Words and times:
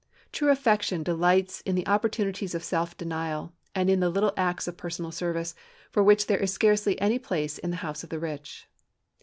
True 0.31 0.49
affection 0.49 1.03
delights 1.03 1.61
in 1.61 1.75
the 1.75 1.85
opportunities 1.85 2.55
of 2.55 2.63
self 2.63 2.97
denial 2.97 3.53
and 3.75 3.87
in 3.87 3.99
the 3.99 4.09
little 4.09 4.33
acts 4.35 4.67
of 4.67 4.75
personal 4.75 5.11
service, 5.11 5.53
for 5.91 6.01
which 6.01 6.25
there 6.25 6.39
is 6.39 6.51
scarcely 6.51 6.99
any 6.99 7.19
place 7.19 7.59
in 7.59 7.69
the 7.69 7.77
house 7.85 8.03
of 8.03 8.09
the 8.09 8.17
rich. 8.17 8.67